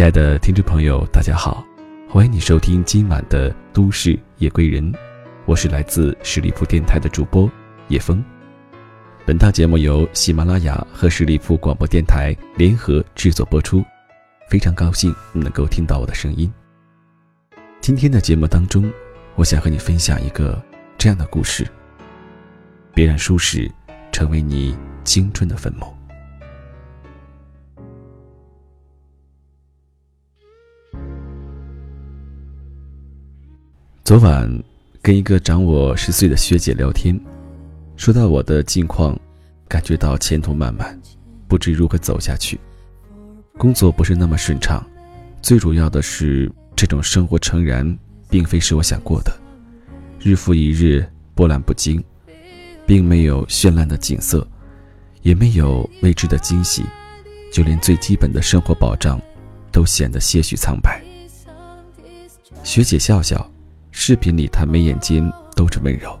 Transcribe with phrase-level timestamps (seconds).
[0.00, 1.62] 亲爱的听众朋友，大家好，
[2.08, 4.90] 欢迎你收听今晚的《都市夜归人》，
[5.44, 7.46] 我是来自十里铺电台的主播
[7.88, 8.24] 叶枫。
[9.26, 13.84] 本档节目由喜马拉雅和十里铺广播电台联合制作播出，
[14.48, 16.50] 非常高兴能够听到我的声音。
[17.82, 18.90] 今天的节目当中，
[19.34, 20.58] 我想和你分享一个
[20.96, 21.68] 这样的故事：
[22.94, 23.70] 别让舒适
[24.12, 25.99] 成为你青春的坟墓。
[34.10, 34.52] 昨晚
[35.00, 37.16] 跟一个长我十岁的学姐聊天，
[37.94, 39.16] 说到我的近况，
[39.68, 41.00] 感觉到前途漫漫，
[41.46, 42.58] 不知如何走下去。
[43.56, 44.84] 工作不是那么顺畅，
[45.40, 47.96] 最主要的是这种生活诚然
[48.28, 49.32] 并非是我想过的，
[50.18, 52.02] 日复一日波澜不惊，
[52.84, 54.44] 并没有绚烂的景色，
[55.22, 56.84] 也没有未知的惊喜，
[57.52, 59.22] 就连最基本的生活保障，
[59.70, 61.00] 都显得些许苍白。
[62.64, 63.48] 学姐笑笑。
[64.02, 66.18] 视频里，他眉眼间都是温柔，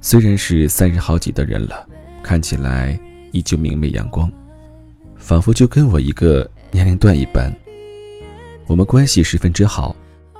[0.00, 1.88] 虽然是三十好几的人了，
[2.20, 2.98] 看起来
[3.30, 4.28] 依旧明媚阳光，
[5.14, 7.48] 仿佛就跟我一个年龄段一般。
[8.66, 9.94] 我们关系十分之好，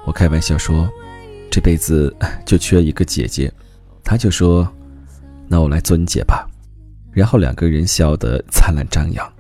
[0.04, 0.90] 我开玩笑说，
[1.52, 2.12] 这辈子
[2.44, 3.50] 就缺一个姐姐，
[4.02, 4.68] 他就说，
[5.46, 6.50] 那我来做你姐吧，
[7.12, 9.32] 然后两个人笑得灿烂张扬。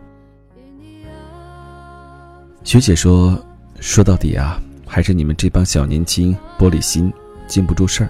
[2.62, 3.36] 学姐说，
[3.80, 4.62] 说到底啊。
[4.96, 7.12] 还是你们这帮小年轻玻璃心，
[7.46, 8.08] 经不住事儿。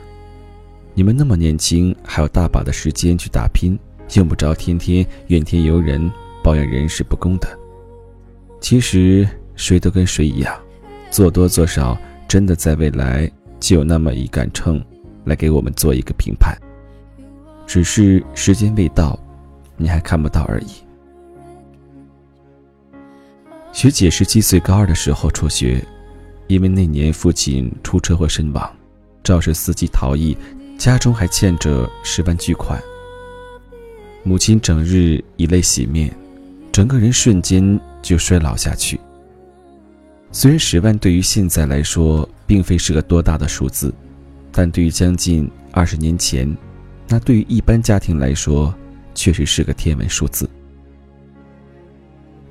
[0.95, 3.77] 你们那么年轻，还有大把的时间去打拼，
[4.15, 6.09] 用不着天天怨天尤人，
[6.45, 7.59] 抱怨人事不公的。
[8.61, 10.57] 其实谁都跟谁一样，
[11.11, 11.98] 做多做少，
[12.29, 14.81] 真的在未来就有那么一杆秤，
[15.25, 16.57] 来给我们做一个评判。
[17.67, 19.19] 只是时间未到，
[19.77, 20.69] 你还看不到而已。
[23.73, 25.85] 学姐十七岁高二的时候辍学。
[26.48, 28.77] 因为那年父亲出车祸身亡，
[29.24, 30.36] 肇事司机逃逸，
[30.79, 32.80] 家中还欠着十万巨款。
[34.23, 36.14] 母亲整日以泪洗面，
[36.70, 38.98] 整个人瞬间就衰老下去。
[40.33, 43.95] 虽然十万对于现在来说并非是个多大的数字，
[44.52, 46.55] 但对于将近二十年前，
[47.08, 48.74] 那对于一般家庭来说，
[49.14, 50.48] 确实是个天文数字。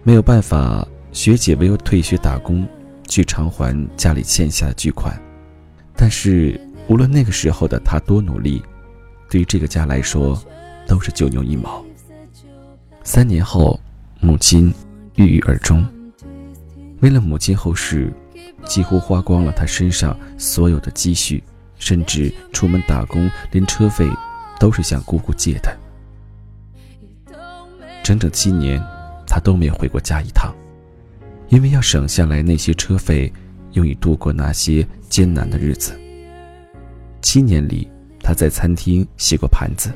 [0.03, 2.66] 没有办法，学姐唯有退学打工。
[3.07, 5.19] 去偿还家里欠下的巨款，
[5.95, 8.61] 但是无论那个时候的他多努力，
[9.29, 10.41] 对于这个家来说，
[10.88, 11.83] 都是九牛一毛。
[13.03, 13.79] 三年后，
[14.19, 14.73] 母亲
[15.15, 15.85] 郁郁而终。
[17.01, 18.11] 为了母亲后事，
[18.65, 21.44] 几乎花光了他身上所有的积蓄，
[21.77, 24.09] 甚至出门打工，连车费
[24.59, 25.77] 都是向姑姑借的。
[28.03, 28.81] 整整七年，
[29.27, 30.53] 他都没有回过家一趟。
[31.50, 33.31] 因为要省下来那些车费，
[33.73, 35.97] 用以度过那些艰难的日子。
[37.22, 37.88] 七年里，
[38.19, 39.91] 他在餐厅洗过盘子，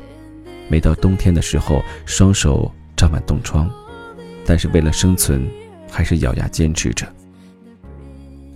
[0.70, 3.70] 每到冬天的时候，双手沾满冻疮，
[4.46, 5.48] 但是为了生存，
[5.90, 7.08] 还是咬牙坚持着。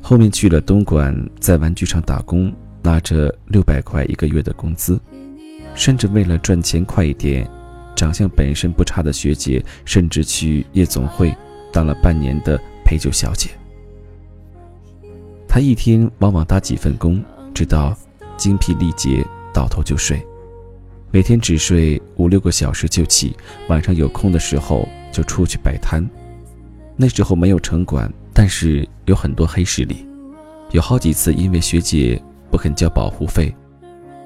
[0.01, 4.99] 后面去了东莞，在玩具厂打工，拿着六百块一个月的工资，
[5.73, 7.49] 甚至为了赚钱快一点，
[7.95, 11.35] 长相本身不差的学姐，甚至去夜总会
[11.71, 12.59] 当了半年的。
[12.93, 13.49] 陪酒小姐，
[15.47, 17.97] 她一天往往打几份工，直到
[18.37, 20.23] 精疲力竭，倒头就睡。
[21.09, 23.35] 每天只睡五六个小时就起，
[23.67, 26.07] 晚上有空的时候就出去摆摊。
[26.95, 30.07] 那时候没有城管，但是有很多黑势力。
[30.69, 32.21] 有好几次因为学姐
[32.51, 33.51] 不肯交保护费，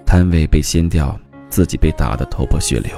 [0.06, 1.18] 摊位被掀掉，
[1.50, 2.92] 自己被打得头破血流。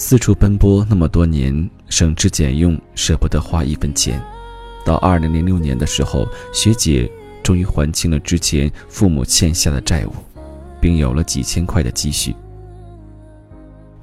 [0.00, 4.22] 四处奔波那么多年，省吃俭用，舍不得花一分钱。
[4.84, 7.10] 到二零零六年的时候，学姐
[7.42, 10.12] 终于还清了之前父母欠下的债务，
[10.80, 12.32] 并有了几千块的积蓄。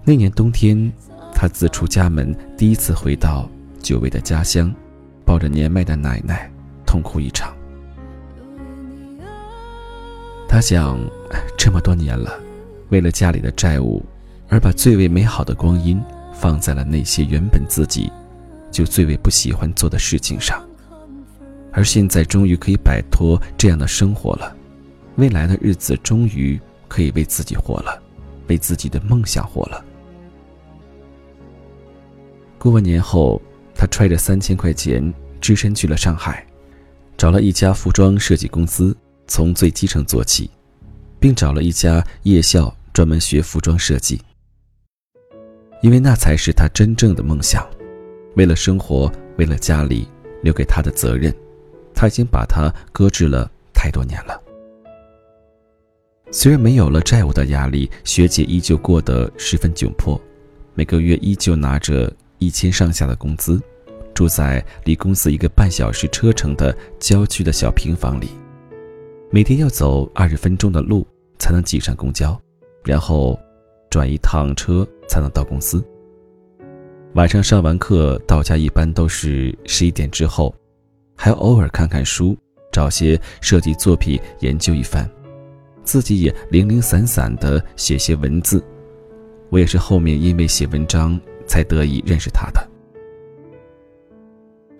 [0.03, 0.91] 那年冬天，
[1.33, 3.49] 她自出家门，第一次回到
[3.81, 4.69] 久违的家乡，
[5.23, 6.51] 抱着年迈的奶奶，
[6.85, 7.55] 痛哭一场。
[10.45, 10.99] 她想，
[11.57, 12.37] 这么多年了，
[12.89, 14.05] 为了家里的债务。
[14.47, 16.01] 而把最为美好的光阴
[16.33, 18.11] 放在了那些原本自己
[18.71, 20.63] 就最为不喜欢做的事情上，
[21.71, 24.55] 而现在终于可以摆脱这样的生活了，
[25.15, 28.01] 未来的日子终于可以为自己活了，
[28.47, 29.83] 为自己的梦想活了。
[32.57, 33.41] 过完年后，
[33.73, 36.45] 他揣着三千块钱，只身去了上海，
[37.17, 38.95] 找了一家服装设计公司，
[39.27, 40.49] 从最基层做起，
[41.19, 44.19] 并找了一家夜校专门学服装设计。
[45.85, 47.63] 因为那才是他真正的梦想。
[48.37, 50.07] 为了生活，为了家里，
[50.41, 51.31] 留给他的责任，
[51.93, 54.41] 他已经把它搁置了太多年了。
[56.31, 60.19] 虽然没有了债务的压力，学姐依旧过得十分窘迫，
[60.73, 63.61] 每个月依旧拿着一千上下的工资，
[64.11, 68.29] 住在离公司一个半小时车程的郊区的小平房里，
[69.29, 71.05] 每天要走二十分钟的路
[71.37, 72.35] 才能挤上公交，
[72.83, 73.39] 然后
[73.87, 75.83] 转一趟车才能到公司。
[77.13, 80.53] 晚上上完课到家一般都是十一点之后，
[81.15, 82.37] 还要偶尔看看书，
[82.71, 85.09] 找些设计作品研究一番。
[85.83, 88.63] 自己也零零散散的写些文字，
[89.49, 92.69] 我也是后面因为写文章才得以认识他的。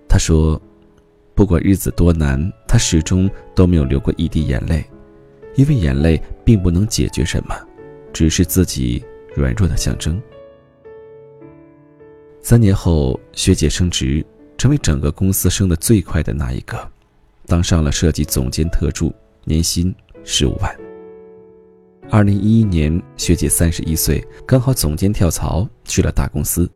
[0.09, 0.59] 他说，
[1.35, 4.83] 不管日子多难，他始终都没有流过一滴眼泪，
[5.55, 7.55] 因为眼泪并不能解决什么，
[8.11, 9.01] 只是自己
[9.35, 10.21] 软弱的象征。
[12.41, 14.25] 三年后，学姐升职，
[14.57, 16.79] 成为整个公司升的最快的那一个，
[17.45, 19.93] 当上了设计总监特助，年薪
[20.23, 20.75] 十五万。
[22.11, 26.69] 二零一一年，学姐三十一岁，刚好总监跳槽去了大公司，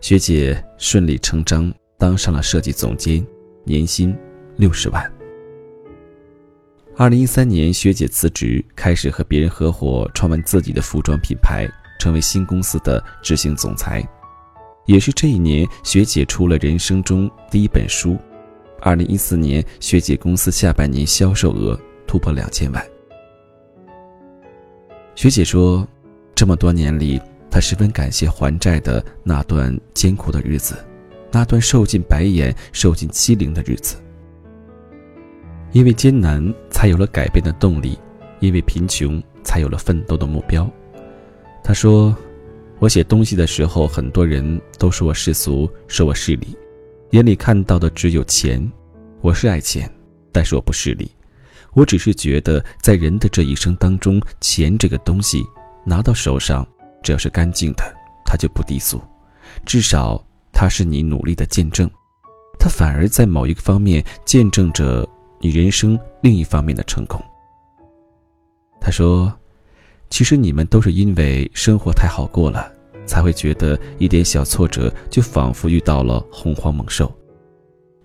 [0.00, 3.26] 学姐顺理成章当上了设计总监，
[3.64, 4.16] 年薪
[4.56, 5.12] 六十万。
[6.96, 11.68] 二零一三年，学姐辞职，开始和别人合伙创办自己的服装品牌，
[12.00, 14.02] 成为新公司的执行总裁。
[14.86, 18.16] 也是这一年，学姐出了人生中第一本书。
[18.80, 22.84] 二零一四年，学姐公司下半年销售额突破两千万。
[25.14, 25.86] 学姐说，
[26.34, 27.20] 这么多年里，
[27.50, 30.82] 她十分感谢还债的那段艰苦的日子，
[31.30, 33.96] 那段受尽白眼、受尽欺凌的日子。
[35.72, 37.98] 因为艰难，才有了改变的动力；
[38.40, 40.68] 因为贫穷，才有了奋斗的目标。
[41.62, 42.16] 他说
[42.80, 46.56] ：“我写东西的时候，很多人都说我世俗，说我势利，
[47.10, 48.70] 眼里看到的只有钱。
[49.20, 49.90] 我是爱钱，
[50.32, 51.10] 但是我不势利。”
[51.72, 55.40] 我只是觉得，在人的这一生当中，钱这个东西
[55.84, 56.66] 拿到手上，
[57.00, 57.84] 只要是干净的，
[58.24, 59.00] 它就不低俗，
[59.64, 60.20] 至少
[60.52, 61.88] 它是你努力的见证，
[62.58, 65.08] 它反而在某一个方面见证着
[65.38, 67.22] 你人生另一方面的成功。
[68.80, 69.32] 他说
[70.10, 72.70] ：“其实你们都是因为生活太好过了，
[73.06, 77.10] 才会觉得一点小挫折就仿佛遇到了洪荒猛兽。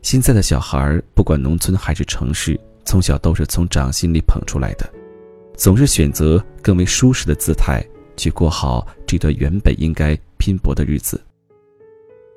[0.01, 4.87] 现在的小孩，不管农村还是城市。”从小都是从掌心里捧出来的，
[5.57, 7.83] 总是选择更为舒适的姿态
[8.15, 11.19] 去过好这段原本应该拼搏的日子。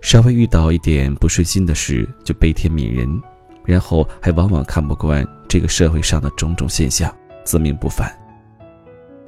[0.01, 3.21] 稍微遇到一点不顺心的事就悲天悯人，
[3.67, 7.15] 然后还往往看不惯这个社会上的种种现象，
[7.45, 8.11] 自命不凡。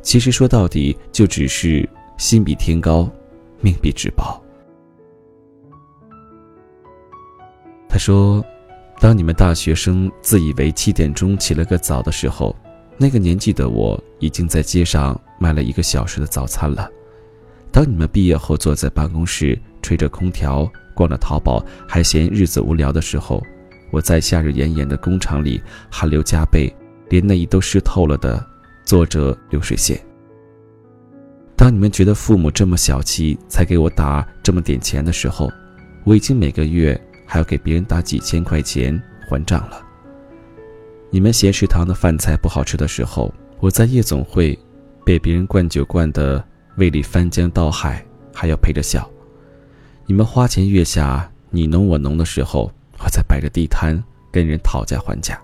[0.02, 3.11] 其实说到底，就只是心比天高，
[3.61, 4.43] 命比纸薄。
[7.88, 8.44] 他说。
[9.02, 12.55] 当你们大学生自以为七点钟起了个早的时候，
[12.99, 16.87] 那个年纪的我已经在街上卖了一个小时的早餐了。
[17.73, 23.43] 当你们毕业后坐在办公室吹着空调，逛着淘宝还嫌日子无聊的时候，
[23.91, 25.58] 我在夏日炎炎的工厂里
[25.91, 26.70] 汗流浃背，
[27.08, 28.47] 连内衣都湿透了的
[28.85, 30.00] 做着流水线。
[31.56, 35.50] 当你们觉得父母这么小气，才给我打这么点钱的时候，
[36.05, 37.00] 我已经每个月。
[37.33, 39.81] 还要给别人打几千块钱还账了。
[41.11, 44.59] 你们嫌食堂的饭菜不好吃的时候，我在夜总会
[45.05, 46.45] 被别人灌酒灌得
[46.76, 49.09] 胃里翻江倒海，还要陪着笑。
[50.07, 54.02] 你们花前月下你侬我侬的时候，我在摆着地摊
[54.33, 55.40] 跟人讨价还价。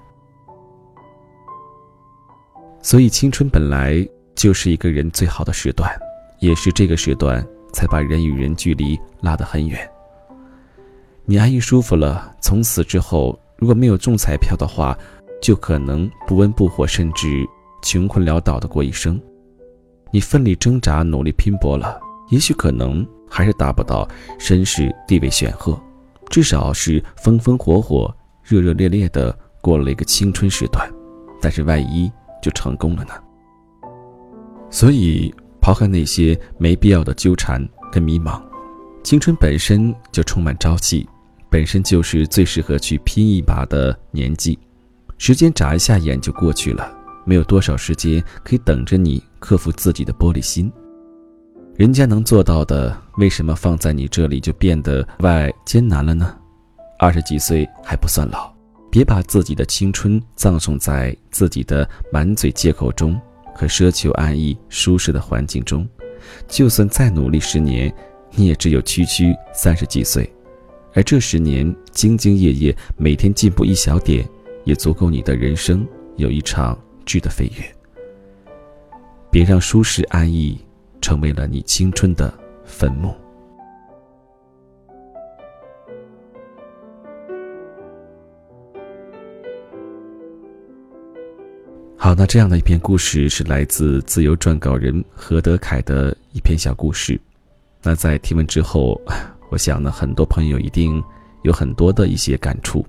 [2.87, 5.91] 所以，青春本来就是一个人最好的时段，
[6.39, 9.77] 也是这个时段才把人与人距离拉得很远。
[11.25, 14.97] 你安逸舒服了，从此之后，如果没有中彩票的话，
[15.43, 17.45] 就可能不温不火，甚至
[17.83, 19.21] 穷困潦倒的过一生。
[20.13, 21.99] 你奋力挣扎，努力拼搏了，
[22.31, 25.77] 也许可能还是达不到身世地位显赫，
[26.31, 30.89] 至少是风风火火、热热烈烈的过了一个青春时段。
[31.43, 32.09] 但是万一
[32.47, 33.15] 就成功了呢？
[34.71, 37.61] 所以，抛开那些没必要的纠缠
[37.91, 38.41] 跟迷茫，
[39.03, 41.09] 青春本身就充满朝气。
[41.49, 44.57] 本身就是最适合去拼一把的年纪，
[45.17, 46.93] 时间眨一下眼就过去了，
[47.25, 50.71] 没有多少时间可以等着你克服自己的玻璃心。
[51.77, 56.37] 人家能做到的，为什么放在你这里就变得外艰难了呢？
[56.99, 58.53] 二十几岁还不算老，
[58.97, 63.21] 别把自己的青春葬送在自己的满嘴借口中
[63.55, 65.87] 和奢求安逸舒适的环境中。
[66.49, 67.95] 就算再努力十年，
[68.31, 70.27] 你也只有区区三十几岁。
[70.95, 74.27] 而这十年兢兢业业，每天进步一小点，
[74.65, 75.87] 也足够你的人生
[76.17, 77.77] 有一场质的飞跃。
[79.31, 80.59] 别让舒适安逸
[81.03, 82.33] 成为了你青春的
[82.65, 83.15] 坟墓。
[92.07, 97.21] 好，那这样的一篇故事是来自自由撰稿人何德凯的一篇小故事。
[97.83, 99.01] 那在提问之后。
[99.51, 101.03] 我想呢，很多朋友一定
[101.43, 102.87] 有很多的一些感触。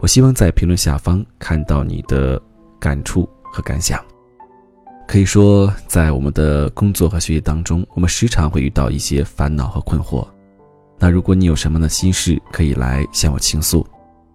[0.00, 2.38] 我希望在评论下方看到你的
[2.78, 3.98] 感触和感想。
[5.08, 10.28] 可以说，在我们的工作和学习当中，我们时常会遇到一些烦恼和困惑。
[10.98, 13.86] 那如果你有什么样的心事，可以来向我倾诉。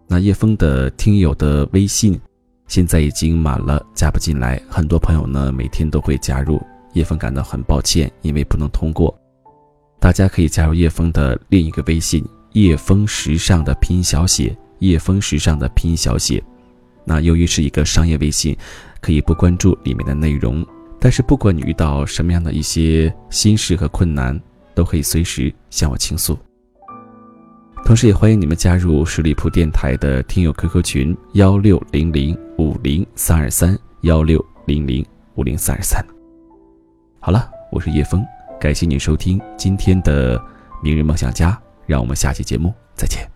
[0.08, 2.20] 那叶枫的听友的微信
[2.68, 4.62] 现在已经满了，加不进来。
[4.68, 6.62] 很多朋友呢，每天都会加入，
[6.94, 9.16] 叶枫感到很抱歉，因为不能通过。
[10.00, 16.44] 大家可以加入叶枫的另一个微信“叶枫时尚”的拼音小写“叶枫时尚”的拼音小写。
[17.04, 18.56] 那由于是一个商业微信，
[19.00, 20.66] 可以不关注里面的内容。
[21.00, 24.40] 但是不管你遇到什么样的一些心事和困难，
[24.74, 26.38] 都可以随时向我倾诉。
[27.86, 36.04] 同时也欢迎你们加入十里铺电台的听友 QQ 群：幺六零零五零三二三幺六零零五零三二三。
[37.20, 38.26] 好了，我是叶枫。
[38.60, 40.40] 感谢你收听今天的
[40.82, 41.52] 《明日梦想家》，
[41.86, 43.30] 让我们下期节目再见。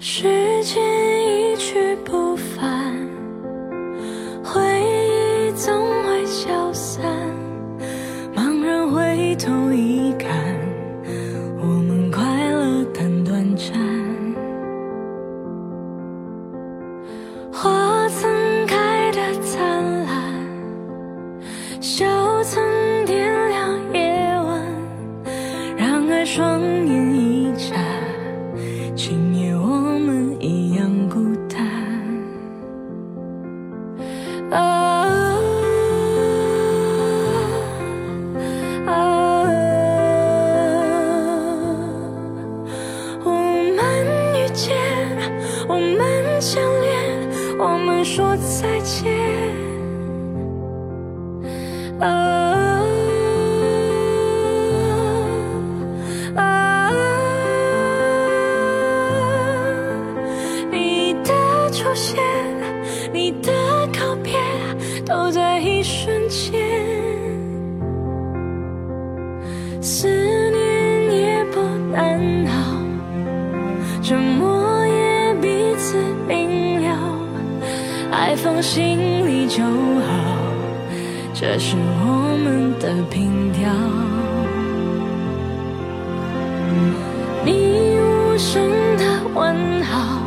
[0.00, 0.37] 时
[1.78, 2.17] 间一去不
[52.00, 52.84] 啊
[56.36, 56.90] 啊
[60.70, 62.22] 你的出现
[63.12, 63.52] 你的
[63.98, 64.34] 告别
[65.04, 66.98] 都在一瞬间。
[69.80, 70.06] 思
[70.50, 71.60] 念也不
[71.92, 72.52] 难熬
[74.02, 75.96] 沉默也彼此
[76.28, 76.88] 明了
[78.10, 80.17] 爱放心里就好。
[81.40, 83.70] 这是我们的凭调。
[87.44, 88.60] 你无声
[88.96, 89.04] 的
[89.36, 90.20] 问好，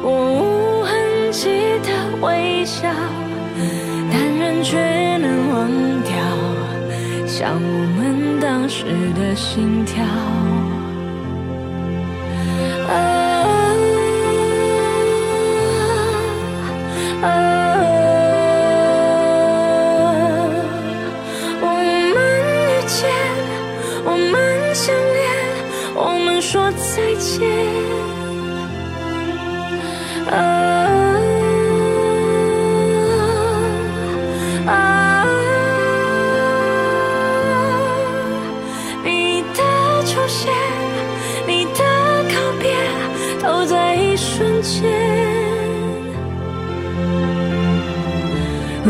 [0.00, 1.48] 我无痕迹
[1.82, 1.90] 的
[2.24, 2.88] 微笑，
[4.12, 5.68] 但人却能忘
[6.04, 6.14] 掉，
[7.26, 8.84] 像我们当时
[9.18, 10.04] 的心跳。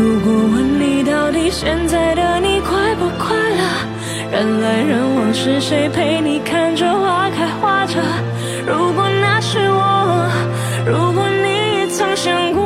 [0.01, 3.61] 如果问你到底现在的你快不快乐？
[4.31, 8.01] 人来人往，是谁陪你看着花开花着？
[8.65, 10.27] 如果那是我，
[10.87, 12.61] 如果你也曾想过。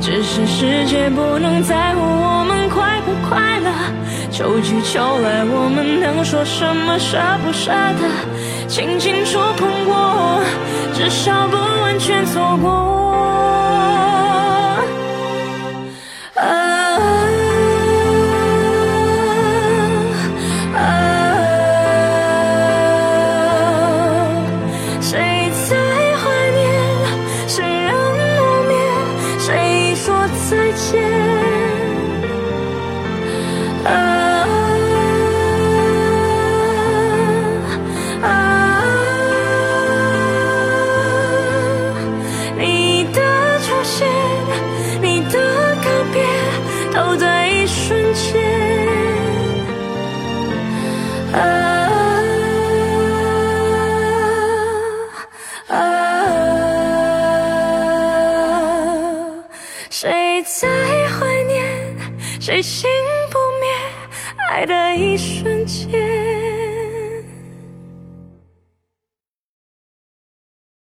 [0.00, 3.70] 只是世界不能在乎我们快不快乐，
[4.30, 8.68] 秋去秋来，我们能说什么舍不舍得？
[8.68, 10.40] 轻轻触碰过，
[11.02, 12.91] 至少不完全错过。
[51.32, 51.38] 啊
[55.68, 55.74] 啊
[59.90, 60.68] 谁在
[61.08, 61.96] 怀念
[62.40, 62.90] 谁心
[63.30, 63.70] 不灭
[64.50, 66.41] 爱的一瞬间。